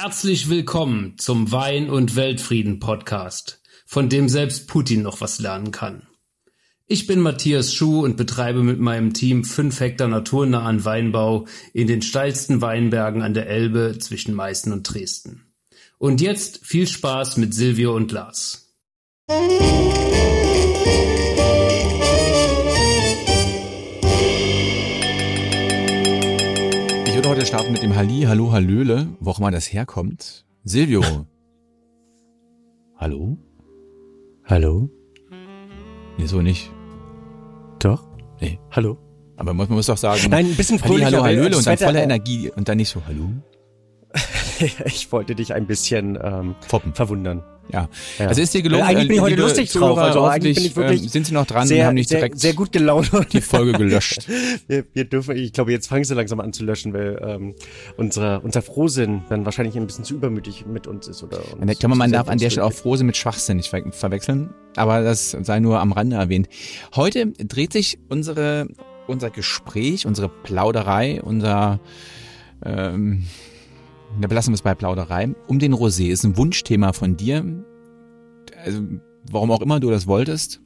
[0.00, 6.06] Herzlich willkommen zum Wein und Weltfrieden Podcast, von dem selbst Putin noch was lernen kann.
[6.86, 12.00] Ich bin Matthias Schuh und betreibe mit meinem Team fünf Hektar naturnahen Weinbau in den
[12.00, 15.52] steilsten Weinbergen an der Elbe zwischen Meißen und Dresden.
[15.98, 18.76] Und jetzt viel Spaß mit Silvio und Lars.
[27.28, 30.46] Würde heute starten mit dem Halli, Hallo, Hallöle, wo auch immer das herkommt.
[30.64, 31.02] Silvio.
[32.96, 33.36] Hallo?
[34.44, 34.88] Hallo?
[36.16, 36.72] Nee, so nicht.
[37.80, 38.08] Doch?
[38.40, 38.58] Nee.
[38.70, 38.96] Hallo?
[39.36, 40.22] Aber man muss doch sagen.
[40.30, 41.04] Nein, ein bisschen fröhlicher.
[41.06, 43.28] Halli, Hallo, Hallöle und dann Wetter- voller Energie und dann nicht so Hallo.
[44.84, 46.94] ich wollte dich ein bisschen ähm, Foppen.
[46.94, 47.42] verwundern.
[47.72, 47.88] Ja.
[48.18, 48.26] Ja.
[48.28, 48.82] Also ist dir gelungen.
[48.82, 51.08] Weil eigentlich bin ich äh, heute lustig Zuhörer, drauf, also eigentlich bin ich wirklich ähm,
[51.08, 53.10] sind Sie noch dran sehr, und haben nicht sehr, direkt sehr gut gelaunt.
[53.32, 54.26] die Folge gelöscht.
[54.66, 57.54] wir, wir dürfen, ich glaube, jetzt fangen sie langsam an zu löschen, weil ähm,
[57.96, 61.22] unsere, unser Frohsinn dann wahrscheinlich ein bisschen zu übermütig mit uns ist.
[61.22, 63.82] Oder uns Ich glaube, man darf an der Stelle auch Frose mit Schwachsinn nicht ver
[63.90, 66.48] verwechseln, aber das sei nur am Rande erwähnt.
[66.94, 68.68] Heute dreht sich unsere,
[69.06, 71.80] unser Gespräch, unsere Plauderei, unser,
[72.64, 73.24] ähm,
[74.20, 76.08] da belassen wir es bei Plauderei, um den Rosé.
[76.08, 77.44] Ist ein Wunschthema von dir.
[78.64, 78.82] Also,
[79.30, 80.60] warum auch immer du das wolltest.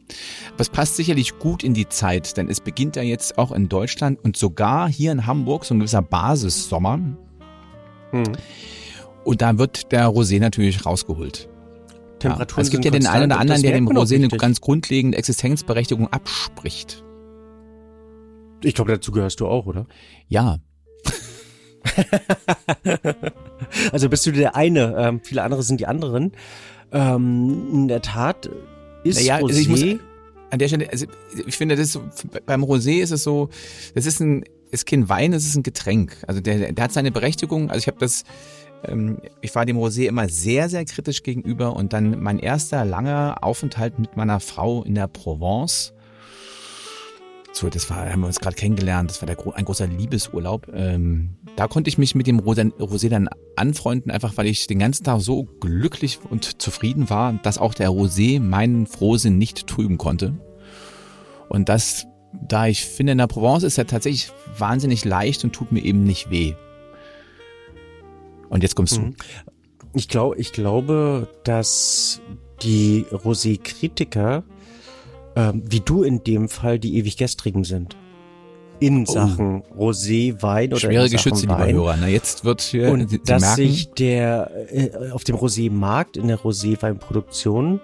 [0.59, 4.23] Es passt sicherlich gut in die Zeit, denn es beginnt ja jetzt auch in Deutschland
[4.23, 7.01] und sogar hier in Hamburg so ein gewisser Basissommer.
[8.11, 8.33] Hm.
[9.25, 11.49] Und da wird der Rosé natürlich rausgeholt.
[12.19, 15.19] Temperaturen ja, es gibt ja den einen oder anderen, der dem Rosé eine ganz grundlegende
[15.19, 17.05] Existenzberechtigung abspricht.
[18.63, 19.87] Ich glaube, dazu gehörst du auch, oder?
[20.29, 20.59] Ja,
[23.93, 26.33] Also bist du der eine, ähm, viele andere sind die anderen.
[26.93, 28.51] Ähm, in der Tat
[29.05, 29.49] ist Naja, Rosé...
[29.49, 29.85] also ich muss-
[30.51, 31.07] an der Stelle, also
[31.47, 32.03] ich finde, das ist so,
[32.45, 33.49] beim Rosé ist es so,
[33.95, 36.19] das ist ein, ist kein Wein, es ist ein Getränk.
[36.27, 37.71] Also der, der hat seine Berechtigung.
[37.71, 38.25] Also ich habe das,
[38.85, 43.39] ähm, ich war dem Rosé immer sehr, sehr kritisch gegenüber und dann mein erster langer
[43.41, 45.95] Aufenthalt mit meiner Frau in der Provence.
[47.55, 50.69] So, das war, haben wir uns gerade kennengelernt, das war der, ein großer Liebesurlaub.
[50.73, 54.79] Ähm, da konnte ich mich mit dem Rosé, Rosé dann anfreunden, einfach weil ich den
[54.79, 59.99] ganzen Tag so glücklich und zufrieden war, dass auch der Rosé meinen Frohsinn nicht trüben
[59.99, 60.35] konnte.
[61.51, 65.73] Und das, da ich finde, in der Provence ist er tatsächlich wahnsinnig leicht und tut
[65.73, 66.55] mir eben nicht weh.
[68.49, 69.15] Und jetzt kommst Mhm.
[69.95, 72.23] Ich, glaub, ich glaube, dass
[72.63, 74.43] die Rosé-Kritiker,
[75.37, 77.97] ähm, wie du in dem Fall, die ewig gestrigen sind.
[78.81, 79.13] In Oh.
[79.13, 81.75] Sachen Rosé, Wein oder Schwere Geschütze, lieber Wein.
[81.77, 81.97] Hörer.
[82.01, 86.17] Na, jetzt wird hier, Und Sie, Sie dass merken, sich der äh, auf dem Rosé-Markt,
[86.17, 87.81] in der Rosé-Weinproduktion,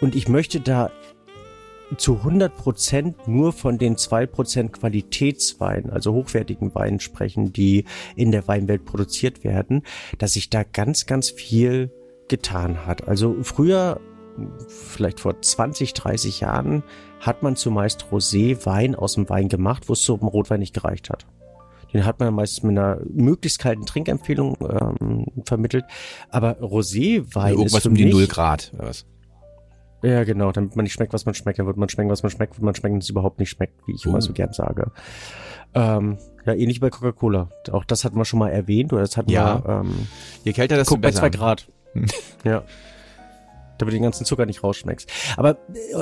[0.00, 0.90] und ich möchte da
[1.96, 7.84] zu 100 Prozent nur von den zwei Prozent Qualitätswein, also hochwertigen Weinen sprechen, die
[8.16, 9.82] in der Weinwelt produziert werden,
[10.18, 11.90] dass sich da ganz, ganz viel
[12.28, 13.06] getan hat.
[13.08, 14.00] Also früher,
[14.68, 16.82] vielleicht vor 20, 30 Jahren,
[17.20, 21.26] hat man zumeist Rosé-Wein aus dem Wein gemacht, wo es zum Rotwein nicht gereicht hat.
[21.92, 25.84] Den hat man meistens mit einer möglichst kalten Trinkempfehlung ähm, vermittelt.
[26.30, 28.72] Aber Rosé-Wein ist irgendwas für um die mich, Null Grad.
[28.74, 29.04] Oder was?
[30.02, 31.58] Ja, genau, damit man nicht schmeckt, was man schmeckt.
[31.58, 33.92] Dann wird man schmecken, was man schmeckt, wird man schmecken, es überhaupt nicht schmeckt, wie
[33.94, 34.10] ich Oh.
[34.10, 34.90] immer so gern sage.
[35.74, 37.50] Ähm, ja, ähnlich bei Coca-Cola.
[37.70, 39.62] Auch das hatten wir schon mal erwähnt, oder das hatten Ja.
[39.64, 40.08] wir, ähm,
[40.44, 41.20] Je kälter, desto guck bei besser.
[41.20, 41.68] zwei Grad.
[42.44, 42.64] Ja.
[43.82, 45.10] Damit du den ganzen Zucker nicht rausschmeckst.
[45.36, 45.58] Aber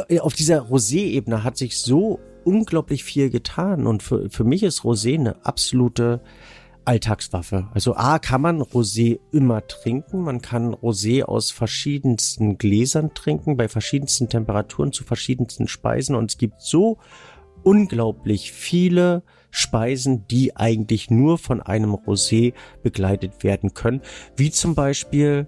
[0.09, 4.81] äh, auf dieser Rosé-Ebene hat sich so unglaublich viel getan und für, für mich ist
[4.81, 6.21] Rosé eine absolute
[6.85, 7.69] Alltagswaffe.
[7.73, 10.21] Also A, kann man Rosé immer trinken.
[10.21, 16.15] Man kann Rosé aus verschiedensten Gläsern trinken, bei verschiedensten Temperaturen zu verschiedensten Speisen.
[16.15, 16.99] Und es gibt so
[17.63, 22.53] unglaublich viele Speisen, die eigentlich nur von einem Rosé
[22.83, 24.03] begleitet werden können.
[24.37, 25.47] Wie zum Beispiel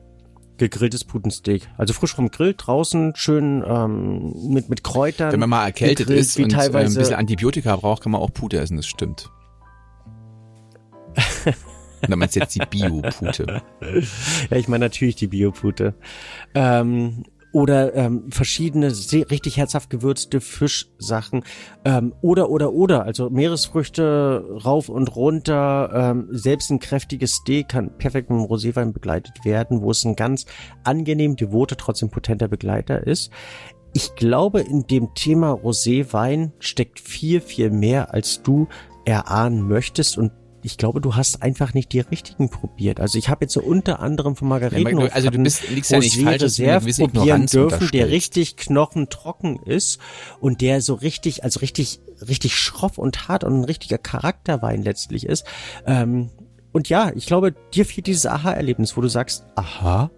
[0.58, 1.68] gegrilltes Putensteak.
[1.76, 5.32] Also frisch vom Grill draußen, schön ähm, mit, mit Kräutern.
[5.32, 8.20] Wenn man mal erkältet gegrillt, ist wie und äh, ein bisschen Antibiotika braucht, kann man
[8.20, 9.30] auch Pute essen, das stimmt.
[12.08, 13.62] Dann meinst du jetzt die Bio-Pute.
[14.50, 15.94] Ja, ich meine natürlich die Biopute.
[16.54, 17.22] Ähm,
[17.52, 21.44] oder ähm, verschiedene sehr, richtig herzhaft gewürzte Fischsachen.
[21.84, 23.04] Ähm, oder, oder, oder.
[23.04, 25.90] Also Meeresfrüchte rauf und runter.
[25.94, 30.16] Ähm, selbst ein kräftiges Steak kann perfekt mit einem Roséwein begleitet werden, wo es ein
[30.16, 30.46] ganz
[30.84, 33.30] angenehm devoter, trotzdem potenter Begleiter ist.
[33.94, 38.68] Ich glaube, in dem Thema Roséwein steckt viel, viel mehr, als du
[39.04, 43.00] erahnen möchtest und ich glaube, du hast einfach nicht die richtigen probiert.
[43.00, 46.22] Also ich habe jetzt so unter anderem von Margareten also du bist, liegst ja nicht
[46.22, 49.98] falsch, Reserve probieren dürfen, der richtig knochentrocken ist
[50.40, 55.26] und der so richtig, also richtig, richtig schroff und hart und ein richtiger Charakterwein letztlich
[55.26, 55.44] ist.
[55.86, 56.30] Ähm,
[56.72, 60.10] und ja, ich glaube, dir fehlt dieses Aha-Erlebnis, wo du sagst, aha,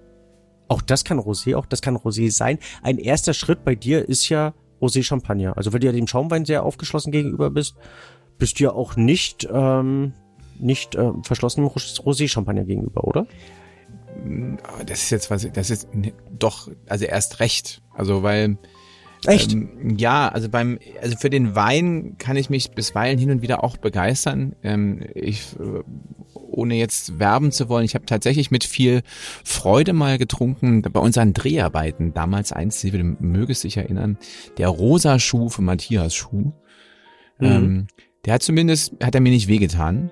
[0.68, 2.58] auch das kann Rosé, auch das kann Rosé sein.
[2.82, 5.56] Ein erster Schritt bei dir ist ja Rosé Champagner.
[5.56, 7.76] Also weil du ja dem Schaumwein sehr aufgeschlossen gegenüber bist,
[8.38, 10.14] bist du ja auch nicht, ähm,
[10.58, 13.26] nicht äh, verschlossen Rosé Champagner gegenüber, oder?
[14.86, 15.88] Das ist jetzt was, das ist
[16.38, 17.82] doch, also erst recht.
[17.94, 18.58] Also weil
[19.26, 19.52] Echt?
[19.52, 23.64] Ähm, ja, also beim, also für den Wein kann ich mich bisweilen hin und wieder
[23.64, 24.54] auch begeistern.
[24.62, 25.82] Ähm, ich, äh,
[26.34, 29.02] ohne jetzt werben zu wollen, ich habe tatsächlich mit viel
[29.44, 32.12] Freude mal getrunken bei unseren Dreharbeiten.
[32.12, 34.18] Damals eins, Sie möge sich erinnern,
[34.58, 36.52] der rosa Schuh von Matthias Schuh.
[37.38, 37.46] Mhm.
[37.46, 37.86] Ähm,
[38.24, 40.10] der hat zumindest, hat er mir nicht wehgetan.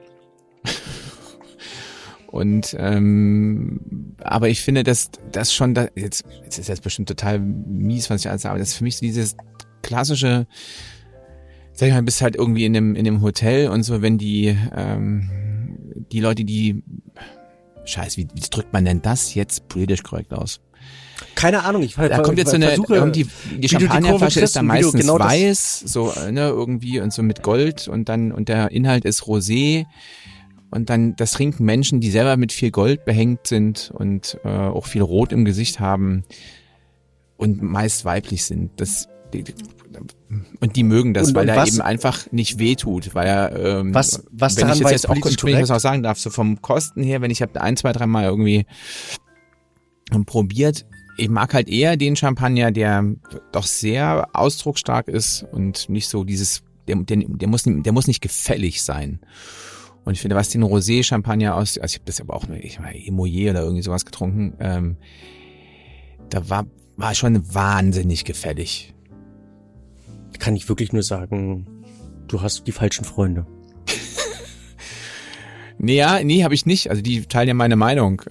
[2.26, 7.38] Und ähm, aber ich finde, dass das schon da, jetzt, jetzt ist das bestimmt total
[7.38, 9.36] mies, was ich alles sage, aber das ist für mich so dieses
[9.82, 10.46] klassische,
[11.74, 14.56] sag ich mal, bist halt irgendwie in dem in dem Hotel und so, wenn die
[14.74, 15.30] ähm,
[16.10, 16.82] die Leute, die
[17.84, 20.60] Scheiß, wie, wie drückt man denn das jetzt politisch korrekt aus?
[21.34, 23.26] Keine Ahnung, ich Da kommt jetzt so eine, versuche, die,
[23.56, 28.08] die Champagnerflasche ist da meistens genau weiß, so, ne, irgendwie und so mit Gold und
[28.08, 29.86] dann, und der Inhalt ist Rosé
[30.72, 34.86] und dann das trinken Menschen, die selber mit viel Gold behängt sind und äh, auch
[34.86, 36.24] viel Rot im Gesicht haben
[37.36, 38.70] und meist weiblich sind.
[38.78, 39.06] Das
[40.60, 43.94] und die mögen das, und, weil und er eben einfach nicht wehtut, weil er ähm,
[43.94, 47.20] was was wenn ich jetzt, jetzt auch das auch sagen darf, so vom Kosten her,
[47.20, 48.64] wenn ich habe ein zwei drei Mal irgendwie
[50.24, 50.86] probiert,
[51.18, 53.04] ich mag halt eher den Champagner, der
[53.52, 58.22] doch sehr ausdrucksstark ist und nicht so dieses der, der, der muss der muss nicht
[58.22, 59.20] gefällig sein.
[60.04, 62.80] Und ich finde, was den Rosé-Champagner aus, also ich habe das aber auch nur, ich
[62.80, 64.96] meine, Emoyer oder irgendwie sowas getrunken, ähm,
[66.28, 66.66] da war,
[66.96, 68.94] war schon wahnsinnig gefällig.
[70.38, 71.66] Kann ich wirklich nur sagen,
[72.26, 73.46] du hast die falschen Freunde.
[75.78, 76.90] nee, ja, nee, habe ich nicht.
[76.90, 78.22] Also die teilen ja meine Meinung.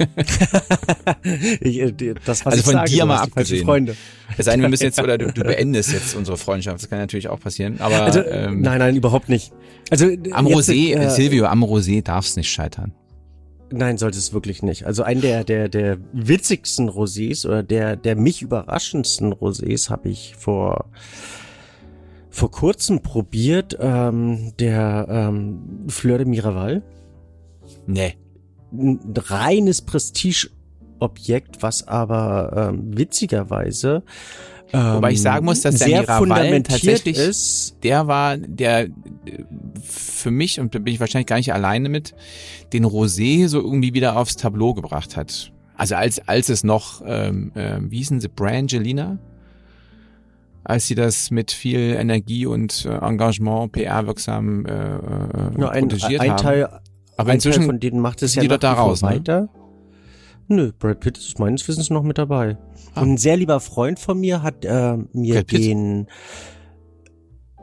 [1.60, 3.64] ich, äh, das, was also von sage, dir mal abgesehen.
[3.64, 3.96] Freunde.
[4.36, 6.82] Es sei denn, wir müssen jetzt, oder du, du beendest jetzt unsere Freundschaft.
[6.82, 7.80] Das kann natürlich auch passieren.
[7.80, 9.52] Aber also, ähm, nein, nein, überhaupt nicht.
[9.90, 12.92] Also am Rosé, äh, Silvio, am Rosé darf es nicht scheitern.
[13.72, 14.84] Nein, sollte es wirklich nicht.
[14.86, 20.34] Also ein der der der witzigsten Rosés oder der der mich überraschendsten Rosés habe ich
[20.36, 20.90] vor
[22.30, 23.76] vor kurzem probiert.
[23.80, 26.82] Ähm, der ähm, Fleur de Miraval.
[27.86, 28.16] Nee
[28.72, 34.02] ein reines Prestigeobjekt, was aber ähm, witzigerweise
[34.72, 37.76] ähm, Wobei ich sagen muss, dass der sehr Miraval tatsächlich ist.
[37.82, 38.88] Der war der
[39.82, 42.14] für mich und da bin ich wahrscheinlich gar nicht alleine mit
[42.72, 45.52] den Rosé so irgendwie wieder aufs Tableau gebracht hat.
[45.76, 49.18] Also als als es noch ähm, äh, wie hießen sie Brangelina,
[50.62, 54.98] als sie das mit viel Energie und äh, Engagement PR wirksam äh, äh,
[55.58, 56.36] ja, ein, ein haben.
[56.36, 56.80] Teil
[57.20, 59.10] aber inzwischen von denen macht es ja die da raus, ne?
[59.10, 59.40] weiter.
[59.42, 59.48] Ne?
[60.48, 62.58] Nö, Brad Pitt ist meines Wissens noch mit dabei.
[62.94, 63.02] Ah.
[63.02, 66.08] Und ein sehr lieber Freund von mir hat äh, mir den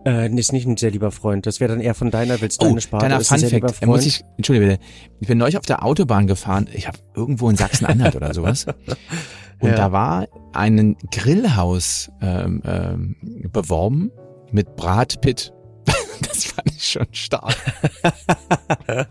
[0.05, 1.45] äh, ist nicht ein sehr lieber Freund.
[1.45, 3.09] Das wäre dann eher von deiner, willst oh, deine Sparte.
[3.09, 3.85] Deiner Fun Fact.
[3.85, 4.83] Muss ich, Entschuldige bitte.
[5.19, 6.69] Ich bin neulich auf der Autobahn gefahren.
[6.71, 8.65] Ich habe irgendwo in Sachsen-Anhalt oder sowas.
[9.59, 9.75] Und ja.
[9.75, 13.15] da war ein Grillhaus ähm, ähm,
[13.51, 14.11] beworben
[14.51, 15.51] mit Brad Pitt.
[16.21, 17.55] das fand ich schon stark.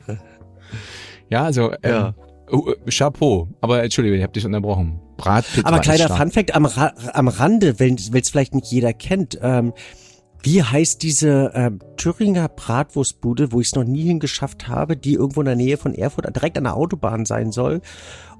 [1.31, 2.15] Ja, also ähm, ja.
[2.51, 3.49] Oh, äh, Chapeau.
[3.61, 5.01] Aber entschuldige, ich habe dich unterbrochen.
[5.17, 5.67] Bratpizza.
[5.67, 9.39] Aber kleiner Funfact am, Ra am Rande, wenn es vielleicht nicht jeder kennt.
[9.43, 9.73] Ähm,
[10.43, 15.41] wie heißt diese ähm, Thüringer Bratwurstbude, wo ich es noch nie hingeschafft habe, die irgendwo
[15.41, 17.81] in der Nähe von Erfurt direkt an der Autobahn sein soll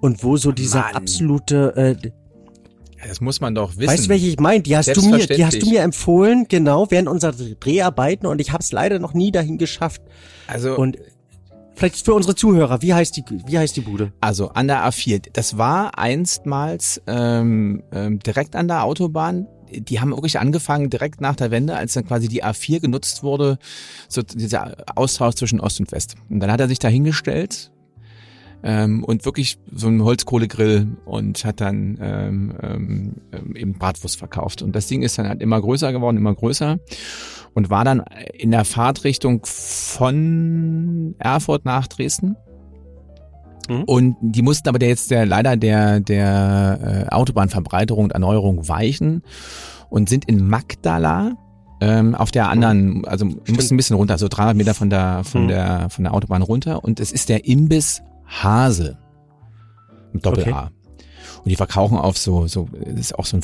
[0.01, 0.95] und wo so dieser Mann.
[0.95, 2.11] absolute äh,
[3.09, 3.93] das muss man doch wissen.
[3.93, 4.63] Weißt du, welche ich meine?
[4.63, 8.53] Die hast du mir, die hast du mir empfohlen, genau, während unserer Dreharbeiten und ich
[8.53, 10.03] habe es leider noch nie dahin geschafft.
[10.47, 10.99] Also und
[11.77, 14.11] Vielleicht für unsere Zuhörer, wie heißt die, wie heißt die Bude?
[14.23, 15.29] Also an der A4.
[15.35, 19.47] Das war einstmals ähm, ähm, direkt an der Autobahn.
[19.71, 23.59] Die haben wirklich angefangen direkt nach der Wende, als dann quasi die A4 genutzt wurde,
[24.09, 26.15] so dieser Austausch zwischen Ost und West.
[26.31, 27.71] Und dann hat er sich da hingestellt
[28.63, 32.55] ähm, und wirklich so einen Holzkohlegrill und hat dann ähm,
[33.33, 34.63] ähm, eben Bratwurst verkauft.
[34.63, 36.79] Und das Ding ist dann halt immer größer geworden, immer größer
[37.57, 42.37] und war dann in der Fahrtrichtung von Erfurt nach Dresden.
[43.69, 43.85] Mhm.
[43.85, 49.23] Und die mussten aber der jetzt der leider der der äh, Autobahnverbreiterung und Erneuerung weichen
[49.89, 51.33] und sind in Magdala
[51.81, 55.45] ähm, auf der anderen, also mussten ein bisschen runter, so 300 Meter von der von
[55.45, 55.49] mhm.
[55.49, 56.85] der von der Autobahn runter.
[56.85, 58.99] Und es ist der Imbiss Hase
[60.13, 60.65] mit Doppel A.
[60.65, 60.71] Okay.
[61.39, 63.43] Und die verkaufen auf so, so, das ist auch so ein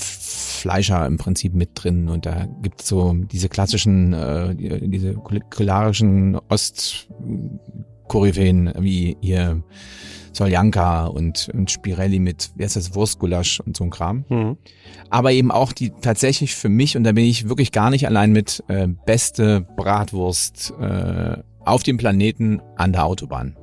[0.62, 7.08] Fleischer im Prinzip mit drin und da gibt's so diese klassischen, äh, diese kulinarischen Ost
[8.06, 9.62] Koryphäen wie ihr
[10.32, 14.24] Soljanka und, und Spirelli mit, wie heißt das, Wurstgulasch und so ein Kram.
[14.28, 14.56] Mhm.
[15.10, 18.32] Aber eben auch die tatsächlich für mich, und da bin ich wirklich gar nicht allein
[18.32, 23.56] mit, äh, beste Bratwurst äh, auf dem Planeten an der Autobahn.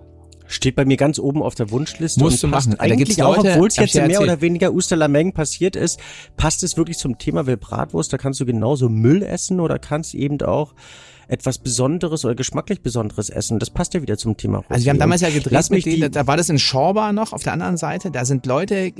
[0.51, 2.19] Steht bei mir ganz oben auf der Wunschliste.
[2.19, 2.71] Musst und du machen.
[2.71, 4.23] Da Eigentlich gibt's auch, Leute, obwohl es jetzt mehr erzählt.
[4.23, 5.99] oder weniger Osterlameng passiert ist,
[6.37, 8.11] passt es wirklich zum Thema Will Bratwurst.
[8.11, 10.73] Da kannst du genauso Müll essen oder kannst eben auch
[11.27, 13.59] etwas Besonderes oder geschmacklich Besonderes essen.
[13.59, 15.95] Das passt ja wieder zum Thema Also wir haben damals ja gedreht lass mich mit
[15.95, 18.09] denen, da war das in Schorba noch auf der anderen Seite.
[18.09, 18.91] Da sind Leute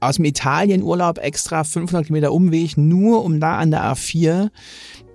[0.00, 4.48] aus dem Italienurlaub extra 500 Kilometer Umweg, nur um da an der A4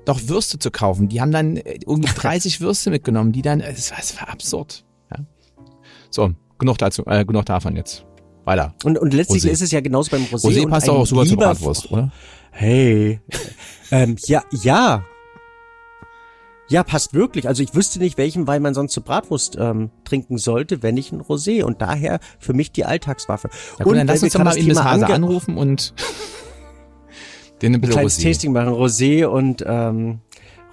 [0.05, 1.10] doch Würste zu kaufen.
[1.10, 4.85] Die haben dann äh, irgendwie 30 Würste mitgenommen, die dann, es war, es war absurd.
[6.15, 8.05] So, genug dazu, äh, genug davon jetzt.
[8.45, 8.74] Weiter.
[8.86, 9.50] und, und letztlich Rosé.
[9.50, 10.45] ist es ja genauso beim Rosé.
[10.45, 12.12] Rosé passt auch super zur Bratwurst, oder?
[12.51, 13.19] Hey.
[13.91, 15.03] ähm, ja, ja.
[16.69, 17.50] Ja, passt wirklich.
[17.50, 21.12] Also ich wüsste nicht, welchen Wein man sonst zur Bratwurst ähm, trinken sollte, wenn nicht
[21.12, 21.63] ein Rosé.
[21.63, 23.50] Und daher für mich die Alltagswaffe.
[23.79, 25.93] Ja, gut, und dann lass uns doch mal in das Hase anrufen und
[27.62, 28.24] den ein ein bisschen kleines Rosé.
[28.24, 30.22] Tasting machen, Rosé und ähm,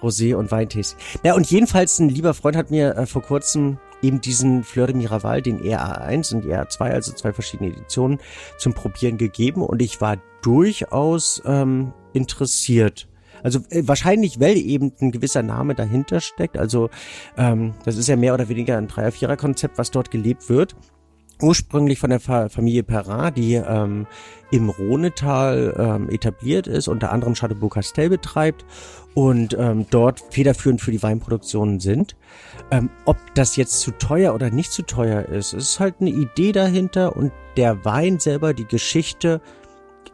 [0.01, 0.99] Rosé und Weintasting.
[1.23, 4.95] Ja, und jedenfalls ein lieber Freund hat mir äh, vor kurzem eben diesen Fleur de
[4.95, 8.19] Miraval, den ER1 und ER2, also zwei verschiedene Editionen,
[8.57, 13.07] zum Probieren gegeben und ich war durchaus ähm, interessiert.
[13.41, 16.57] Also äh, wahrscheinlich, weil eben ein gewisser Name dahinter steckt.
[16.57, 16.89] Also
[17.37, 20.75] ähm, das ist ja mehr oder weniger ein Dreier-Vierer-Konzept, was dort gelebt wird
[21.41, 24.07] ursprünglich von der Fa Familie Perrin, die ähm,
[24.51, 28.65] im Rhonetal ähm, etabliert ist, unter anderem Chateau Castel betreibt
[29.13, 32.15] und ähm, dort federführend für die Weinproduktionen sind.
[32.71, 36.51] Ähm, ob das jetzt zu teuer oder nicht zu teuer ist, ist halt eine Idee
[36.51, 39.41] dahinter und der Wein selber, die Geschichte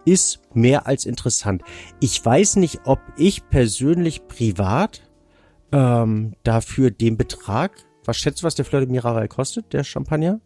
[0.05, 1.61] ist mehr als interessant.
[1.99, 5.03] Ich weiß nicht, ob ich persönlich privat
[5.71, 7.71] ähm, dafür den Betrag,
[8.05, 10.39] was schätzt was der Fleur de Miraval kostet, der Champagner?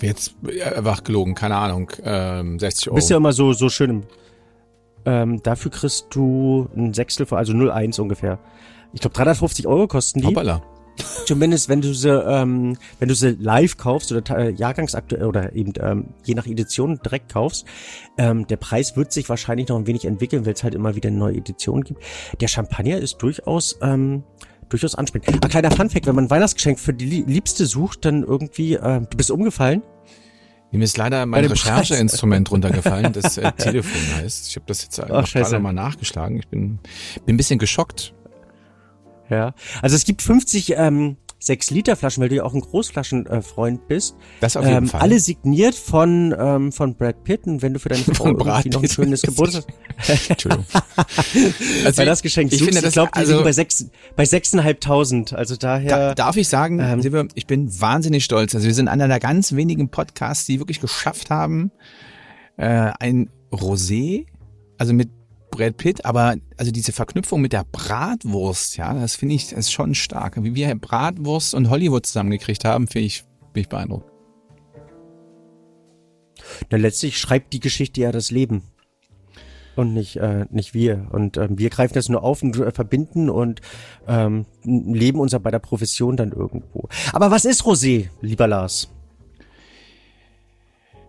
[0.00, 2.94] Jetzt äh, wach gelogen, keine Ahnung, ähm, 60 Du Euro.
[2.96, 4.02] bist ja immer so, so schön im,
[5.04, 8.38] ähm, dafür kriegst du ein Sechstel, von- also 0,1 ungefähr.
[8.92, 10.26] Ich glaube 350 Euro kosten die.
[10.26, 10.62] Hoppala.
[11.24, 15.72] Zumindest wenn du sie, ähm, wenn du sie live kaufst oder äh, jahrgangsaktuell oder eben
[15.80, 17.64] ähm, je nach Edition direkt kaufst.
[18.18, 21.10] Ähm, der Preis wird sich wahrscheinlich noch ein wenig entwickeln, weil es halt immer wieder
[21.10, 22.02] neue Editionen gibt.
[22.40, 24.22] Der Champagner ist durchaus ähm,
[24.72, 25.44] durchaus ansprechend.
[25.44, 29.00] Ein kleiner Funfact, wenn man ein Weihnachtsgeschenk für die Lie- Liebste sucht, dann irgendwie, äh,
[29.00, 29.82] du bist umgefallen.
[30.74, 31.44] Mir ist leider mein.
[31.44, 34.48] Rechercheinstrument runtergefallen, das äh, Telefon heißt.
[34.48, 36.38] Ich habe das jetzt einfach gerade mal nachgeschlagen.
[36.38, 36.78] Ich bin,
[37.26, 38.14] bin ein bisschen geschockt.
[39.28, 39.54] Ja.
[39.82, 43.88] Also es gibt 50 ähm, 6 Liter Flaschen, weil du ja auch ein Großflaschenfreund Freund
[43.88, 44.16] bist.
[44.40, 45.00] Das auf jeden ähm, Fall.
[45.00, 48.68] Alle signiert von ähm, von Brad Pitt und wenn du für deine Frau Von irgendwie
[48.70, 49.64] noch ein schönes Geburtstag
[50.28, 50.66] Entschuldigung.
[51.84, 53.86] Also Weil das Geschenk ich suchst, finde das, ich glaube, die also, liegen bei sechs,
[54.16, 55.32] bei sechseinhalbtausend.
[55.32, 56.14] Also da, daher.
[56.14, 58.54] darf ich sagen, ähm, Silvia, ich bin wahnsinnig stolz.
[58.54, 61.72] Also wir sind einer der ganz wenigen Podcasts, die wirklich geschafft haben,
[62.56, 64.26] äh, ein Rosé,
[64.78, 65.10] also mit
[65.52, 69.94] Brad Pitt, aber also diese Verknüpfung mit der Bratwurst, ja, das finde ich, ist schon
[69.94, 70.42] stark.
[70.42, 74.10] Wie wir Bratwurst und Hollywood zusammengekriegt haben, finde ich, bin ich beeindruckt.
[76.70, 78.62] Na, letztlich schreibt die Geschichte ja das Leben.
[79.74, 81.08] Und nicht, äh, nicht wir.
[81.12, 83.62] Und ähm, wir greifen das nur auf und äh, verbinden und
[84.06, 86.88] ähm, leben unser bei der Profession dann irgendwo.
[87.12, 88.91] Aber was ist Rosé, lieber Lars?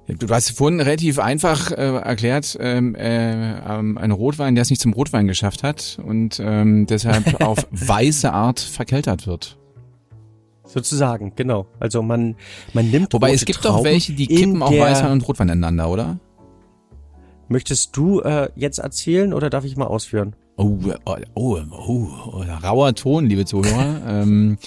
[0.08, 4.82] Du hast vorhin relativ einfach äh, erklärt, ähm, äh, ähm, ein Rotwein, der es nicht
[4.82, 9.58] zum Rotwein geschafft hat und ähm, deshalb auf weiße Art verkeltert wird.
[10.66, 11.68] Sozusagen, genau.
[11.80, 12.36] Also man,
[12.74, 15.90] man nimmt Wobei es gibt Trauben doch welche, die kippen auch Weißwein und Rotwein ineinander,
[15.90, 16.20] oder?
[17.48, 20.36] Möchtest du äh, jetzt erzählen oder darf ich mal ausführen?
[20.58, 24.02] Oh, oh, oh, oh, oh rauer Ton, liebe Zuhörer.
[24.08, 24.58] ähm,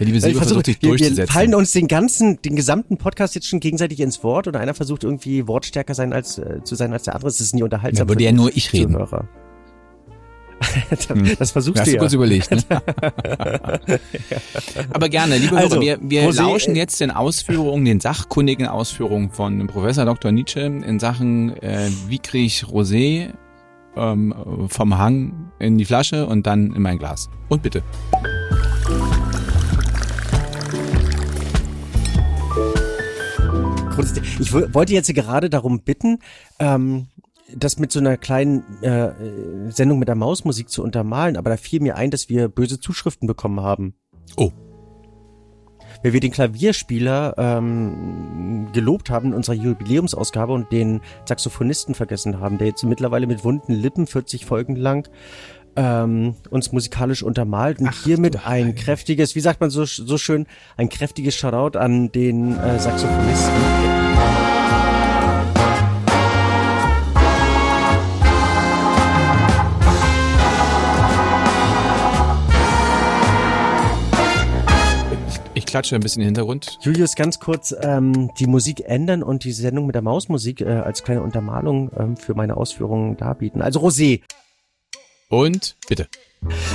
[0.00, 1.32] der liebe Silber versucht sich wir, wir durchzusetzen.
[1.32, 5.04] fallen uns den ganzen, den gesamten Podcast jetzt schon gegenseitig ins Wort oder einer versucht
[5.04, 7.28] irgendwie wortstärker sein als äh, zu sein als der andere.
[7.28, 8.06] Es ist nie unterhaltsam.
[8.06, 8.92] Da würde ja nur ich reden.
[8.94, 9.28] Zuhörer.
[11.38, 12.00] das versuchst Hast du du ja.
[12.00, 12.62] kurz überlegt, ne?
[14.92, 19.30] Aber gerne, liebe Also, Hörer, wir, wir lauschen äh, jetzt den Ausführungen, den sachkundigen Ausführungen
[19.30, 20.32] von Professor Dr.
[20.32, 23.32] Nietzsche in Sachen, äh, wie kriege ich Rosé
[23.96, 24.34] ähm,
[24.68, 27.28] vom Hang in die Flasche und dann in mein Glas.
[27.48, 27.82] Und bitte.
[34.00, 36.18] Grundsätzlich- Ich wo- wollte jetzt gerade darum bitten,
[36.58, 37.06] ähm,
[37.54, 41.56] das mit so einer kleinen äh, äh, Sendung mit der Mausmusik zu untermalen, aber da
[41.56, 43.94] fiel mir ein, dass wir böse Zuschriften bekommen haben.
[44.36, 44.52] Oh.
[46.02, 52.56] Weil wir den Klavierspieler ähm, gelobt haben in unserer Jubiläumsausgabe und den Saxophonisten vergessen haben,
[52.56, 55.10] der jetzt mittlerweile mit wunden Lippen 40 Folgen lang
[55.76, 58.74] ähm, uns musikalisch untermalt und Ach, hiermit ein Heilige.
[58.74, 60.46] kräftiges, wie sagt man so, so schön,
[60.76, 63.50] ein kräftiges Shoutout an den äh, Saxophonisten.
[75.52, 76.78] Ich klatsche ein bisschen im Hintergrund.
[76.80, 81.02] Julius, ganz kurz ähm, die Musik ändern und die Sendung mit der Mausmusik äh, als
[81.04, 83.60] kleine Untermalung ähm, für meine Ausführungen darbieten.
[83.60, 84.22] Also Rosé.
[85.30, 86.08] Und bitte.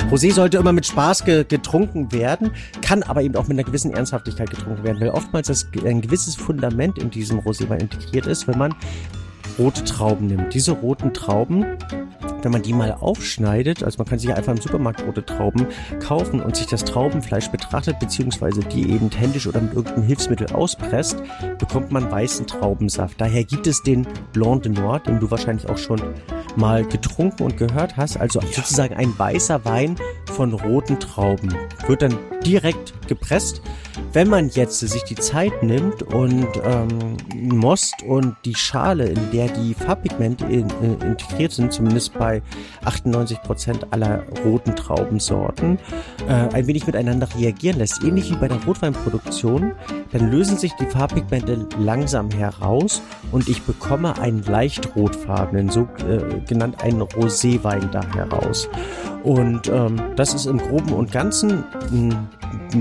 [0.10, 3.92] Rosé sollte immer mit Spaß ge getrunken werden, kann aber eben auch mit einer gewissen
[3.92, 8.58] Ernsthaftigkeit getrunken werden, weil oftmals das, ein gewisses Fundament in diesem Roséwein integriert ist, wenn
[8.58, 8.74] man
[9.60, 10.54] rote Trauben nimmt.
[10.54, 11.66] Diese roten Trauben,
[12.46, 15.66] wenn man die mal aufschneidet, also man kann sich einfach im Supermarkt rote Trauben
[16.00, 21.24] kaufen und sich das Traubenfleisch betrachtet, beziehungsweise die eben händisch oder mit irgendeinem Hilfsmittel auspresst,
[21.58, 23.20] bekommt man weißen Traubensaft.
[23.20, 26.00] Daher gibt es den Blanc de Noir, den du wahrscheinlich auch schon
[26.56, 29.96] mal getrunken und gehört hast, also sozusagen ein weißer Wein
[30.36, 31.56] von roten Trauben.
[31.88, 33.62] Wird dann direkt gepresst.
[34.12, 39.48] Wenn man jetzt sich die Zeit nimmt und ähm, Most und die Schale, in der
[39.48, 42.42] die Farbpigmente in, in, integriert sind, zumindest bei
[42.84, 45.80] 98 Prozent aller roten Traubensorten,
[46.28, 49.74] äh, ein wenig miteinander reagieren lässt, ähnlich wie bei der Rotweinproduktion,
[50.12, 53.02] dann lösen sich die Farbpigmente langsam heraus
[53.32, 58.70] und ich bekomme einen leicht rotfarbenen, so äh, genannt einen Roséwein da heraus.
[59.26, 62.30] Und ähm, das ist im Groben und Ganzen mh,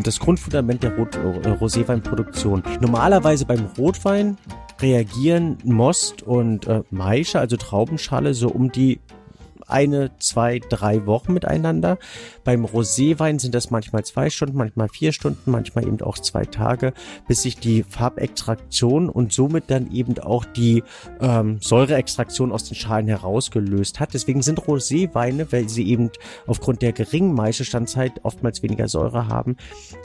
[0.03, 2.63] das Grundfundament der Rot äh, Roséweinproduktion.
[2.81, 4.37] Normalerweise beim Rotwein
[4.83, 9.01] reagieren Most und äh, Maische, also Traubenschale, so um die
[9.69, 11.99] eine, zwei, drei Wochen miteinander.
[12.45, 16.93] Beim Roséwein sind das manchmal zwei Stunden, manchmal vier Stunden, manchmal eben auch zwei Tage,
[17.29, 20.83] bis sich die Farbextraktion und somit dann eben auch die
[21.21, 24.15] ähm, Säureextraktion aus den Schalen herausgelöst hat.
[24.15, 26.11] Deswegen sind Roséweine, weil sie eben
[26.47, 29.57] aufgrund der geringen Maischestandzeit oftmals weniger Säure haben,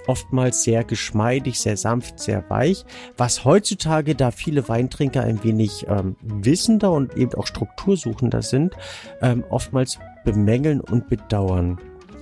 [0.08, 2.86] oftmals sehr geschmeidig, sehr sanft, sehr weich.
[3.18, 8.74] Was heutzutage, da viele Weintrinker ein wenig ähm, wissender und eben auch struktursuchender sind,
[9.22, 11.78] ähm, oftmals bemängeln und bedauern.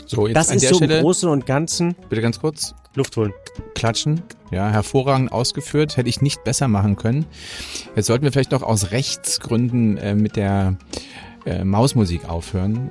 [0.06, 2.74] So, jetzt Das an ist der so im Stelle, Großen und Ganzen bitte ganz kurz,
[2.96, 3.34] Luft holen.
[3.76, 4.22] klatschen.
[4.52, 5.98] Ja, hervorragend ausgeführt.
[5.98, 7.26] Hätte ich nicht besser machen können.
[7.96, 10.78] Jetzt sollten wir vielleicht noch aus Rechtsgründen äh, mit der
[11.46, 12.90] äh, Mausmusik aufhören.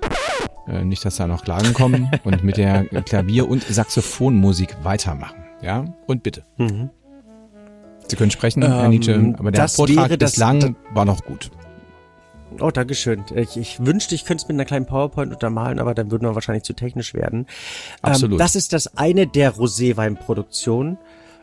[0.69, 2.11] Äh, nicht, dass da noch Klagen kommen.
[2.25, 5.37] und mit der Klavier- und Saxophonmusik weitermachen.
[5.63, 6.45] Ja, und bitte.
[6.59, 6.91] Mhm.
[8.09, 11.51] Sie können sprechen, Herr Ähm, Nietzsche, aber der Vortrag bislang war noch gut.
[12.61, 13.25] Oh, Dankeschön.
[13.35, 16.35] Ich, ich wünschte, ich könnte es mit einer kleinen PowerPoint untermalen, aber dann würden wir
[16.35, 17.47] wahrscheinlich zu technisch werden.
[18.03, 18.33] Absolut.
[18.33, 20.99] Ähm, das ist das eine der Roséweinproduktion.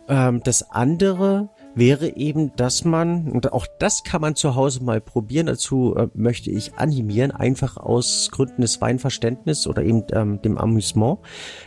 [0.08, 5.02] Ähm, das andere wäre eben, dass man, und auch das kann man zu Hause mal
[5.02, 10.58] probieren, dazu äh, möchte ich animieren, einfach aus Gründen des Weinverständnisses oder eben ähm, dem
[10.58, 11.20] Amüsement,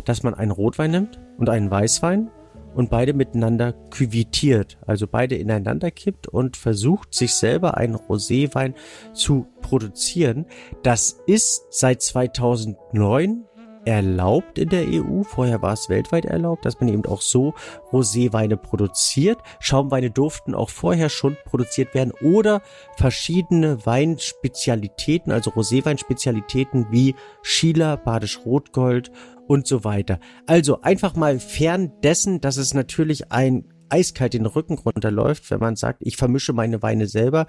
[0.05, 2.31] dass man einen Rotwein nimmt und einen Weißwein
[2.77, 8.75] und beide miteinander küvitiert, also beide ineinander kippt und versucht, sich selber einen Roséwein
[9.15, 10.47] zu produzieren.
[10.83, 13.47] Das ist seit 2009
[13.87, 15.23] erlaubt in der EU.
[15.23, 17.55] Vorher war es weltweit erlaubt, dass man eben auch so
[17.93, 19.39] Roséweine produziert.
[19.61, 22.61] Schaumweine durften auch vorher schon produziert werden oder
[22.97, 29.13] verschiedene Weinspezialitäten, also Roséweinspezialitäten wie Schieler, Badisch Rotgold
[29.47, 30.21] und so weiter.
[30.47, 35.77] Also einfach mal fern dessen, dass es natürlich ein eiskalt den Rücken runterläuft, wenn man
[35.77, 37.47] sagt, ich vermische meine Weine selber,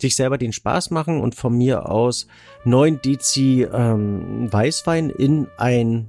[0.00, 2.26] sich selber den Spaß machen und von mir aus
[2.64, 6.08] 9 Dezi ähm, Weißwein in ein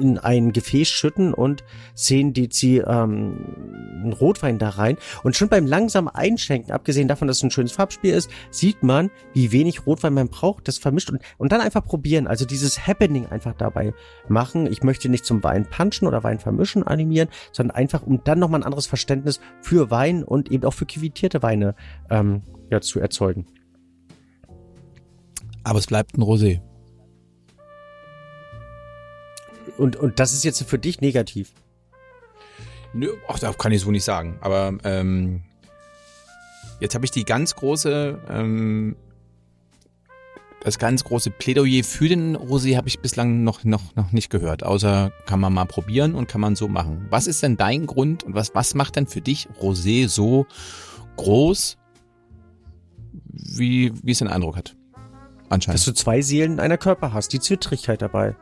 [0.00, 1.64] in ein Gefäß schütten und
[1.94, 4.96] 10 Dezi ähm, Rotwein da rein.
[5.22, 9.10] Und schon beim langsamen Einschenken, abgesehen davon, dass es ein schönes Farbspiel ist, sieht man,
[9.32, 12.26] wie wenig Rotwein man braucht, das vermischt und, und dann einfach probieren.
[12.26, 13.92] Also dieses Happening einfach dabei
[14.28, 14.66] machen.
[14.66, 18.60] Ich möchte nicht zum Wein punchen oder Wein vermischen animieren, sondern einfach, um dann nochmal
[18.60, 21.74] ein anderes Verständnis für Wein und eben auch für quivitierte Weine
[22.10, 23.46] ähm, ja, zu erzeugen.
[25.64, 26.60] Aber es bleibt ein Rosé.
[29.80, 31.52] Und, und das ist jetzt für dich negativ.
[32.92, 34.36] Nö, ach, da kann ich so nicht sagen.
[34.42, 35.40] Aber ähm,
[36.80, 38.94] jetzt habe ich die ganz große, ähm,
[40.62, 44.64] das ganz große Plädoyer für den Rosé habe ich bislang noch, noch, noch nicht gehört.
[44.64, 47.06] Außer kann man mal probieren und kann man so machen.
[47.08, 50.46] Was ist denn dein Grund und was, was macht denn für dich Rosé so
[51.16, 51.78] groß,
[53.32, 54.76] wie, wie es den Eindruck hat?
[55.48, 55.78] Anscheinend.
[55.78, 58.36] Dass du zwei Seelen in einer Körper hast, die Zwittrigkeit dabei.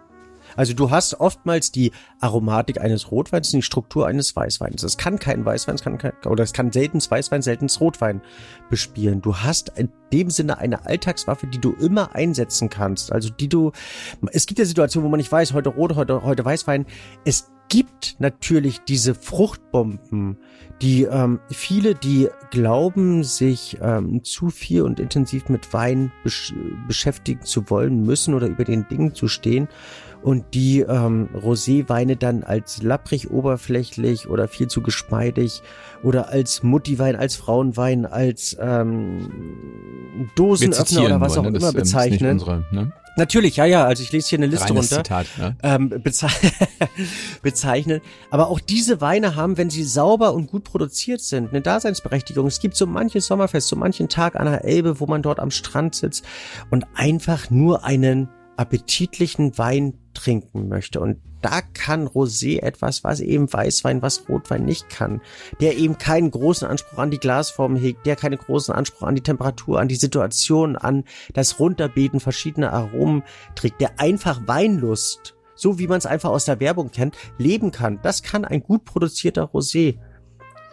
[0.59, 4.83] Also du hast oftmals die Aromatik eines Rotweins und die Struktur eines Weißweins.
[4.83, 8.21] Es kann kein Weißwein, es kann kein, oder es kann selten Weißwein, selten Rotwein
[8.69, 9.23] bespielen.
[9.23, 13.13] Du hast in dem Sinne eine Alltagswaffe, die du immer einsetzen kannst.
[13.13, 13.71] Also die du,
[14.33, 16.87] es gibt ja Situationen, wo man nicht weiß, heute Rot, heute, heute Weißwein.
[17.25, 20.39] Es gibt natürlich diese Fruchtbomben,
[20.83, 26.55] die ähm, viele, die glauben, sich ähm, zu viel und intensiv mit Wein besch
[26.87, 29.69] beschäftigen zu wollen, müssen oder über den Dingen zu stehen
[30.23, 35.63] und die ähm, Roséweine dann als lapprig oberflächlich oder viel zu geschmeidig
[36.03, 41.49] oder als Muttiwein, als Frauenwein, als ähm, Dosenöffner oder was auch ne?
[41.49, 42.33] immer das, ähm, bezeichnen.
[42.33, 42.93] Unsere, ne?
[43.19, 43.85] Natürlich, ja, ja.
[43.85, 45.05] Also ich lese hier eine Liste Reines runter.
[45.05, 45.57] Zitat, ne?
[45.65, 46.29] ähm, beze
[47.43, 48.01] bezeichnen.
[48.31, 52.47] Aber auch diese Weine haben, wenn sie sauber und gut produziert sind, eine Daseinsberechtigung.
[52.47, 55.51] Es gibt so manches Sommerfest, so manchen Tag an der Elbe, wo man dort am
[55.51, 56.25] Strand sitzt
[56.71, 58.29] und einfach nur einen
[58.59, 60.99] appetitlichen Wein trinken möchte.
[61.01, 65.21] Und da kann Rosé etwas, was eben Weißwein, was Rotwein nicht kann.
[65.61, 69.23] Der eben keinen großen Anspruch an die Glasform hegt, der keinen großen Anspruch an die
[69.23, 73.23] Temperatur, an die Situation, an das Runterbeten verschiedener Aromen
[73.55, 78.01] trägt, der einfach Weinlust, so wie man es einfach aus der Werbung kennt, leben kann.
[78.03, 79.99] Das kann ein gut produzierter Rosé.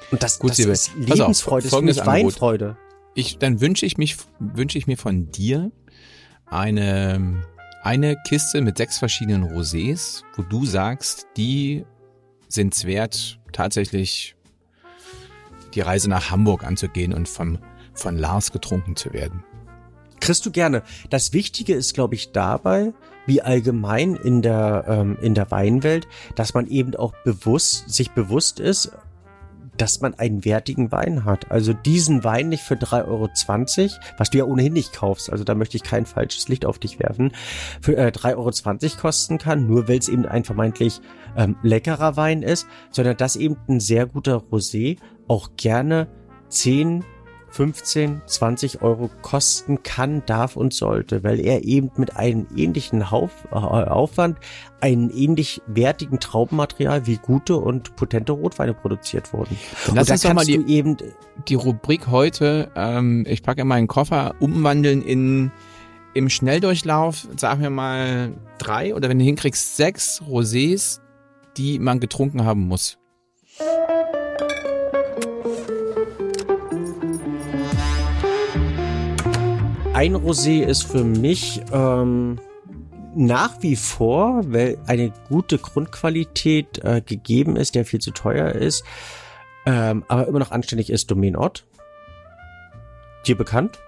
[0.09, 2.77] Und das, gut, das ist Lebensfreude, auf, ist Weinfreude.
[3.13, 5.71] Ich, dann wünsche ich mich, wünsche ich mir von dir
[6.47, 7.43] eine
[7.85, 11.85] eine Kiste mit sechs verschiedenen Rosés, wo du sagst, die
[12.47, 14.35] sind es wert, tatsächlich
[15.75, 17.59] die Reise nach Hamburg anzugehen und vom,
[17.93, 19.43] von Lars getrunken zu werden.
[20.19, 20.81] Kriegst du gerne.
[21.11, 22.91] Das Wichtige ist, glaube ich, dabei,
[23.27, 28.59] wie allgemein in der, ähm, in der Weinwelt, dass man eben auch bewusst, sich bewusst
[28.59, 28.93] ist,
[29.77, 31.51] dass man einen wertigen Wein hat.
[31.51, 33.29] Also diesen Wein nicht für 3,20 Euro,
[34.17, 36.99] was du ja ohnehin nicht kaufst, also da möchte ich kein falsches Licht auf dich
[36.99, 37.31] werfen,
[37.81, 41.01] für äh, 3,20 Euro kosten kann, nur weil es eben ein vermeintlich
[41.37, 46.07] ähm, leckerer Wein ist, sondern dass eben ein sehr guter Rosé auch gerne
[46.49, 47.03] 10
[47.55, 53.31] 15, 20 Euro kosten kann, darf und sollte, weil er eben mit einem ähnlichen Auf,
[53.49, 54.37] äh, Aufwand
[54.81, 59.57] einen ähnlich wertigen Traubenmaterial wie gute und potente Rotweine produziert wurden.
[59.85, 60.97] Dann lass uns doch mal die, eben
[61.47, 65.51] die Rubrik heute, ähm, ich packe in meinen Koffer, umwandeln in
[66.13, 70.99] im Schnelldurchlauf, sagen wir mal drei oder wenn du hinkriegst, sechs Rosés,
[71.57, 72.97] die man getrunken haben muss.
[80.05, 82.39] Ein Rosé ist für mich ähm,
[83.15, 88.83] nach wie vor, weil eine gute Grundqualität äh, gegeben ist, der viel zu teuer ist,
[89.65, 91.65] ähm, aber immer noch anständig ist, Domain Ort.
[93.25, 93.79] Dir bekannt?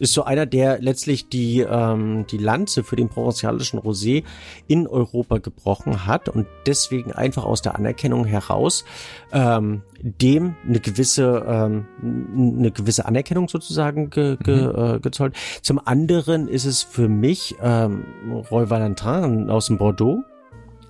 [0.00, 4.24] Ist so einer, der letztlich die, ähm, die Lanze für den provenzialischen Rosé
[4.66, 8.84] in Europa gebrochen hat und deswegen einfach aus der Anerkennung heraus
[9.32, 14.96] ähm, dem eine gewisse ähm, eine gewisse Anerkennung sozusagen ge, ge, mhm.
[14.96, 15.36] äh, gezollt.
[15.60, 18.04] Zum anderen ist es für mich ähm,
[18.50, 20.22] Roy Valentin aus dem Bordeaux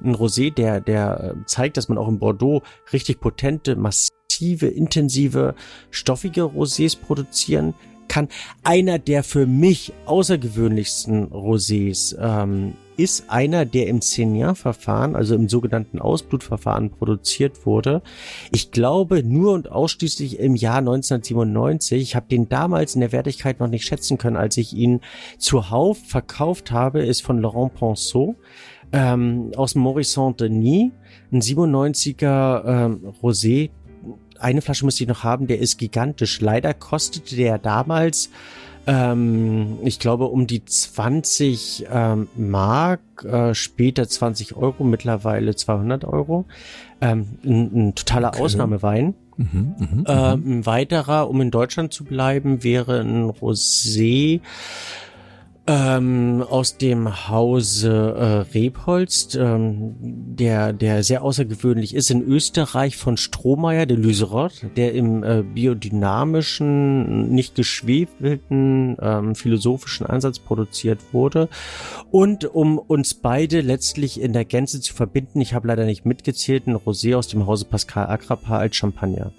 [0.03, 5.55] ein Rosé, der der äh, zeigt, dass man auch in Bordeaux richtig potente, massive, intensive,
[5.91, 7.75] stoffige Rosés produzieren
[8.11, 8.29] kann.
[8.63, 15.99] Einer der für mich außergewöhnlichsten Rosés ähm, ist einer, der im Senior-Verfahren, also im sogenannten
[15.99, 18.03] Ausblutverfahren produziert wurde.
[18.53, 22.03] Ich glaube nur und ausschließlich im Jahr 1997.
[22.03, 25.01] Ich habe den damals in der Wertigkeit noch nicht schätzen können, als ich ihn
[25.39, 28.37] zuhauf verkauft habe, ist von Laurent Ponceau
[28.93, 30.91] ähm, aus dem Maurice Saint-Denis,
[31.33, 33.71] ein 97er ähm, Rosé,
[34.41, 36.41] eine Flasche müsste ich noch haben, der ist gigantisch.
[36.41, 38.31] Leider kostete der damals,
[38.87, 46.47] ähm, ich glaube, um die 20 ähm, Mark, äh, später 20 Euro, mittlerweile 200 Euro.
[47.01, 48.43] Ähm, ein, ein totaler okay.
[48.43, 49.15] Ausnahmewein.
[49.37, 50.33] Mhm, mh, mh.
[50.33, 54.41] Äh, ein weiterer, um in Deutschland zu bleiben, wäre ein Rosé
[55.67, 63.17] ähm, aus dem Hause äh, Rebholst, ähm, der, der sehr außergewöhnlich ist in Österreich von
[63.17, 71.49] Strohmeier de Lyserot, der im äh, biodynamischen, nicht geschwefelten, ähm, philosophischen Ansatz produziert wurde.
[72.11, 76.67] Und um uns beide letztlich in der Gänze zu verbinden, ich habe leider nicht mitgezählt,
[76.67, 79.33] ein Rosé aus dem Hause Pascal Agrapa als Champagner.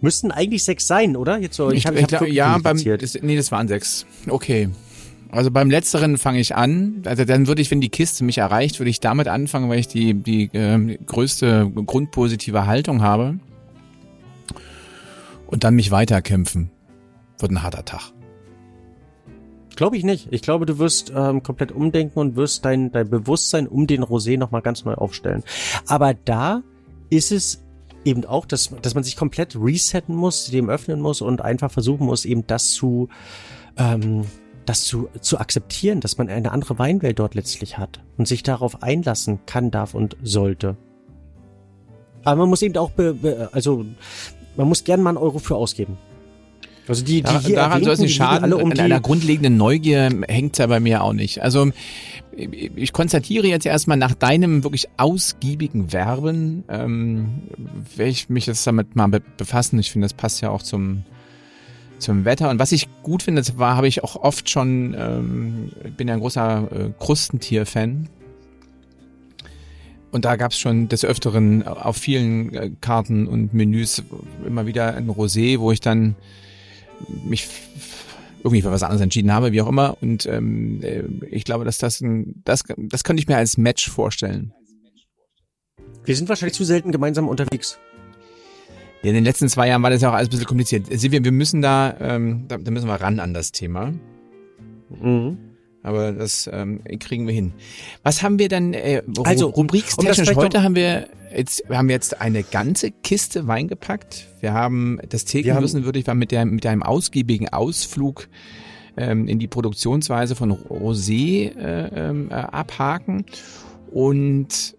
[0.00, 1.38] Müssten eigentlich sechs sein, oder?
[1.38, 4.06] Jetzt so, ich, ich, hab, ich glaub, ja, beim, das, nee, das waren sechs.
[4.28, 4.68] Okay.
[5.30, 7.02] Also beim letzteren fange ich an.
[7.04, 9.88] Also dann würde ich, wenn die Kiste mich erreicht, würde ich damit anfangen, weil ich
[9.88, 13.38] die, die äh, größte grundpositive Haltung habe.
[15.46, 16.70] Und dann mich weiterkämpfen.
[17.38, 18.12] Wird ein harter Tag.
[19.76, 20.28] Glaube ich nicht.
[20.30, 24.36] Ich glaube, du wirst ähm, komplett umdenken und wirst dein, dein Bewusstsein um den Rosé
[24.36, 25.42] nochmal ganz neu aufstellen.
[25.86, 26.62] Aber da
[27.08, 27.62] ist es
[28.04, 32.06] eben auch, dass, dass man sich komplett resetten muss, dem öffnen muss und einfach versuchen
[32.06, 33.08] muss, eben das zu,
[33.76, 34.24] ähm,
[34.66, 38.82] das zu, zu akzeptieren, dass man eine andere Weinwelt dort letztlich hat und sich darauf
[38.82, 40.76] einlassen kann, darf und sollte.
[42.24, 43.84] Aber man muss eben auch, be, be, also
[44.56, 45.96] man muss gern mal einen Euro für ausgeben.
[46.88, 48.44] Also die, die hier daran soll es nicht schaden.
[48.44, 51.40] Alle um An einer grundlegenden Neugier hängt es ja bei mir auch nicht.
[51.42, 51.70] Also
[52.36, 57.42] ich konstatiere jetzt erstmal nach deinem wirklich ausgiebigen Werben, ähm,
[57.94, 59.78] werde ich mich jetzt damit mal befassen.
[59.78, 61.04] Ich finde, das passt ja auch zum
[62.00, 62.50] zum Wetter.
[62.50, 66.14] Und was ich gut finde, das war, habe ich auch oft schon, ähm, bin ja
[66.14, 68.08] ein großer äh, Krustentier-Fan.
[70.10, 74.02] Und da gab es schon des Öfteren auf vielen äh, Karten und Menüs
[74.44, 76.16] immer wieder ein Rosé, wo ich dann
[77.24, 77.48] mich
[78.38, 79.96] irgendwie für was anderes entschieden habe, wie auch immer.
[80.00, 83.88] Und ähm, äh, ich glaube, dass das ein, das, das könnte ich mir als Match
[83.88, 84.52] vorstellen.
[86.04, 87.78] Wir sind wahrscheinlich zu selten gemeinsam unterwegs.
[89.02, 90.86] Ja, in den letzten zwei Jahren war das ja auch alles ein bisschen kompliziert.
[90.90, 93.92] Silvia, wir müssen da, ähm, da, da müssen wir ran an das Thema.
[94.90, 95.49] Mhm.
[95.82, 97.52] Aber das ähm, kriegen wir hin.
[98.02, 102.20] Was haben wir denn äh, also, rubrikstechnisch um heute haben wir jetzt wir haben jetzt
[102.20, 104.26] eine ganze Kiste Wein gepackt.
[104.40, 108.28] Wir haben das Thekenwissen würde ich mal mit der mit einem ausgiebigen Ausflug
[108.96, 113.24] ähm, in die Produktionsweise von Rosé äh, ähm, äh, abhaken
[113.90, 114.76] und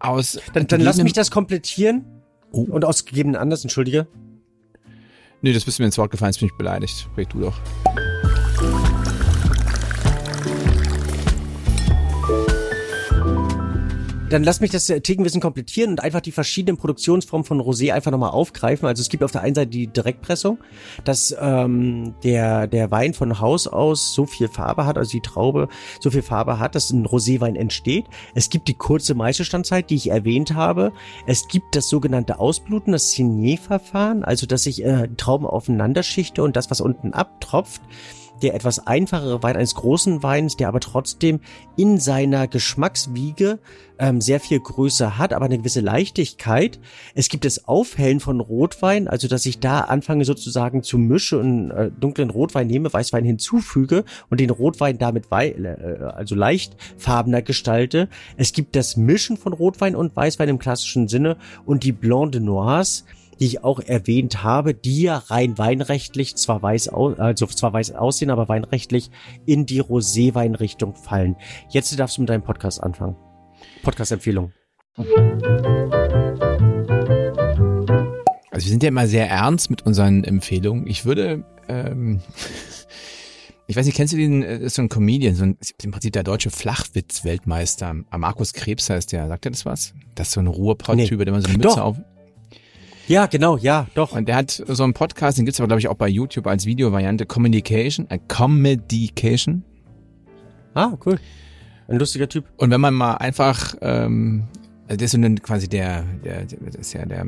[0.00, 2.04] aus dann, dann lass mich das komplettieren
[2.50, 2.62] oh.
[2.62, 4.08] und aus gegebenen Anlass entschuldige.
[5.42, 7.08] Nee, das bist mir ins Wort gefallen, jetzt bin ich beleidigt.
[7.16, 7.60] Red du doch.
[14.30, 18.12] Dann lass mich das äh, Thekenwissen komplettieren und einfach die verschiedenen Produktionsformen von Rosé einfach
[18.12, 18.86] nochmal aufgreifen.
[18.86, 20.58] Also es gibt auf der einen Seite die Direktpressung,
[21.04, 25.68] dass ähm, der, der Wein von Haus aus so viel Farbe hat, also die Traube
[25.98, 28.04] so viel Farbe hat, dass ein Roséwein entsteht.
[28.36, 30.92] Es gibt die kurze Meisterstandzeit, die ich erwähnt habe.
[31.26, 36.54] Es gibt das sogenannte Ausbluten, das Signet-Verfahren, also dass ich äh, Trauben aufeinander schichte und
[36.54, 37.82] das, was unten abtropft,
[38.42, 41.40] der etwas einfachere Wein eines großen Weins, der aber trotzdem
[41.76, 43.58] in seiner Geschmackswiege
[43.98, 46.80] ähm, sehr viel Größe hat, aber eine gewisse Leichtigkeit.
[47.14, 51.70] Es gibt das Aufhellen von Rotwein, also dass ich da anfange sozusagen zu mischen und
[51.70, 57.42] äh, dunklen Rotwein nehme, Weißwein hinzufüge und den Rotwein damit wei äh, also leicht farbener
[57.42, 58.08] gestalte.
[58.36, 62.40] Es gibt das Mischen von Rotwein und Weißwein im klassischen Sinne und die Blanc de
[62.40, 63.04] Noirs,
[63.40, 68.30] die ich auch erwähnt habe, die ja rein weinrechtlich zwar weiß, also zwar weiß aussehen,
[68.30, 69.10] aber weinrechtlich
[69.46, 71.36] in die Roséweinrichtung fallen.
[71.70, 73.16] Jetzt darfst du mit deinem Podcast anfangen.
[73.82, 74.52] Podcast-Empfehlung.
[78.50, 80.86] Also wir sind ja immer sehr ernst mit unseren Empfehlungen.
[80.86, 82.20] Ich würde, ähm,
[83.66, 86.12] ich weiß nicht, kennst du den, äh, ist so ein Comedian, so ein, im Prinzip
[86.12, 87.94] der deutsche Flachwitz-Weltmeister.
[88.18, 89.94] Markus Krebs heißt der, sagt er das was?
[90.14, 91.24] Das ist so ein Ruhrpott-Typ, nee.
[91.24, 91.78] der immer so eine Mütze Doch.
[91.78, 91.96] auf.
[93.10, 94.12] Ja, genau, ja, doch.
[94.12, 96.64] Und der hat so einen Podcast, den gibt's aber, glaube ich, auch bei YouTube als
[96.64, 99.64] Videovariante, Communication, äh, Comedication.
[100.74, 101.18] Ah, cool.
[101.88, 102.44] Ein lustiger Typ.
[102.56, 104.44] Und wenn man mal einfach, ähm,
[104.86, 107.26] also das ist so quasi der, der, das ist ja der,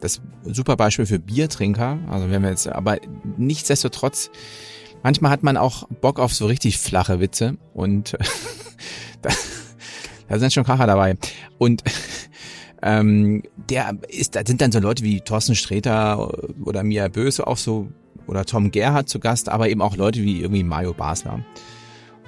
[0.00, 2.00] das super Beispiel für Biertrinker.
[2.08, 2.98] Also wenn wir jetzt, aber
[3.36, 4.32] nichtsdestotrotz,
[5.04, 8.16] manchmal hat man auch Bock auf so richtig flache Witze und
[9.22, 9.30] da,
[10.28, 11.16] da sind schon Kracher dabei.
[11.58, 11.84] Und
[12.82, 16.32] ähm, der ist, da sind dann so Leute wie Thorsten Sträter
[16.64, 17.88] oder Mia Böse auch so
[18.26, 21.44] oder Tom Gerhardt zu Gast, aber eben auch Leute wie irgendwie Mario Basler.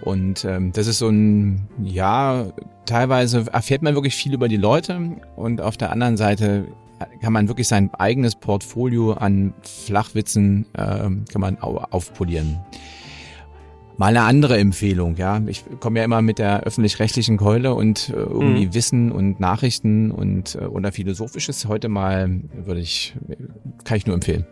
[0.02, 2.52] Und ähm, das ist so ein, ja,
[2.86, 6.66] teilweise erfährt man wirklich viel über die Leute und auf der anderen Seite
[7.20, 12.60] kann man wirklich sein eigenes Portfolio an Flachwitzen äh, kann man aufpolieren.
[13.98, 15.40] Mal eine andere Empfehlung, ja.
[15.46, 18.74] Ich komme ja immer mit der öffentlich-rechtlichen Keule und äh, irgendwie mhm.
[18.74, 21.66] Wissen und Nachrichten und äh, oder Philosophisches.
[21.66, 23.14] Heute mal würde ich,
[23.84, 24.46] kann ich nur empfehlen.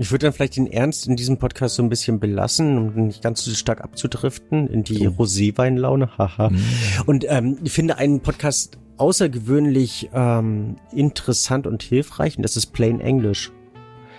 [0.00, 3.20] Ich würde dann vielleicht den Ernst in diesem Podcast so ein bisschen belassen, um nicht
[3.20, 5.10] ganz so stark abzudriften in die oh.
[5.10, 6.10] Roséweinlaune.
[6.18, 6.50] Haha.
[6.50, 6.62] Mhm.
[7.06, 13.00] Und ähm, ich finde einen Podcast außergewöhnlich ähm, interessant und hilfreich und das ist Plain
[13.00, 13.52] English.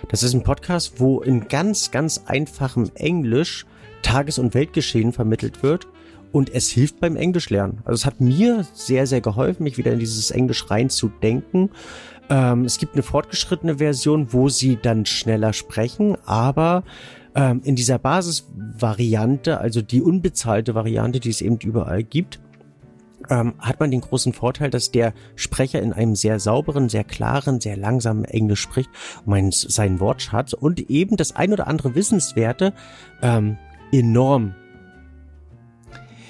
[0.08, 3.66] Das ist ein Podcast, wo in ganz, ganz einfachem Englisch
[4.02, 5.86] Tages- und Weltgeschehen vermittelt wird
[6.32, 7.78] und es hilft beim Englischlernen.
[7.84, 11.70] Also es hat mir sehr, sehr geholfen, mich wieder in dieses Englisch reinzudenken.
[12.28, 16.84] Ähm, es gibt eine fortgeschrittene Version, wo sie dann schneller sprechen, aber
[17.34, 22.40] ähm, in dieser Basisvariante, also die unbezahlte Variante, die es eben überall gibt,
[23.28, 27.60] ähm, hat man den großen Vorteil, dass der Sprecher in einem sehr sauberen, sehr klaren,
[27.60, 28.90] sehr langsamen Englisch spricht,
[29.24, 32.72] um seinen Wortschatz und eben das ein oder andere Wissenswerte
[33.22, 33.58] ähm,
[33.92, 34.54] enorm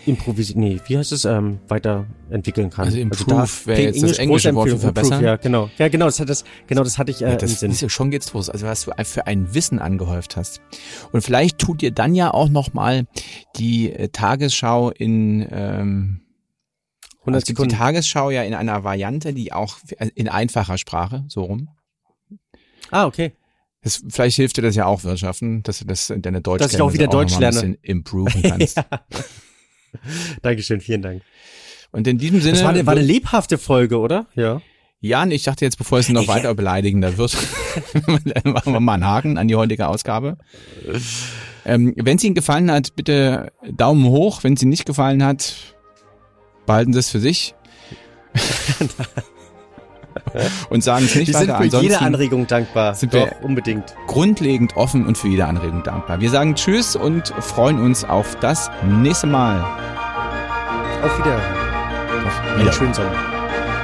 [0.07, 2.87] improvisieren, nee, wie heißt es, ähm, weiterentwickeln kann.
[2.87, 5.23] Also improve wäre jetzt das Englisch, englische Wort für verbessern.
[5.23, 5.71] Ja, genau.
[5.79, 7.71] Ja, genau, das hat das, genau, das hatte ich äh, Ja, das im Sinn.
[7.71, 8.49] ist ja schon geht's los.
[8.51, 10.61] Also was du für ein Wissen angehäuft hast.
[11.13, 13.07] Und vielleicht tut dir dann ja auch noch mal
[13.57, 16.21] die äh, Tagesschau in ähm,
[17.21, 17.77] 100 es gibt die Sekunden.
[17.77, 21.69] Tagesschau ja in einer Variante, die auch äh, in einfacher Sprache so rum.
[22.91, 23.33] Ah, okay.
[23.83, 26.75] Das, vielleicht hilft dir das ja auch Wirtschaften, dass du das in deine Deutsch Dass
[26.75, 28.77] ich auch wieder Deutsch noch mal ein bisschen improven kannst.
[28.77, 28.85] ja.
[30.43, 31.23] Dankeschön, vielen Dank.
[31.91, 34.27] Und in diesem Sinne Das war eine, war eine lebhafte Folge, oder?
[34.35, 34.61] Ja.
[35.01, 37.35] Jan, ich dachte jetzt, bevor es noch weiter beleidigender wird,
[38.45, 40.37] machen wir mal einen Haken an die heutige Ausgabe.
[41.65, 44.45] Ähm, wenn es Ihnen gefallen hat, bitte Daumen hoch.
[44.45, 45.55] Wenn es Ihnen nicht gefallen hat,
[46.67, 47.55] behalten Sie es für sich.
[50.71, 51.71] Und sagen es nicht Wir sind weiter.
[51.79, 52.95] für jede Anregung dankbar.
[52.95, 53.95] sind Doch, wir- unbedingt.
[54.07, 56.21] grundlegend offen und für jede Anregung dankbar.
[56.21, 59.61] Wir sagen Tschüss und freuen uns auf das nächste Mal.
[61.03, 61.41] Auf Wiedersehen.
[62.27, 62.73] Auf Einen Wiedersehen.
[62.79, 63.11] schönen Sommer.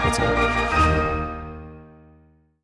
[0.05, 0.46] Wiedersehen.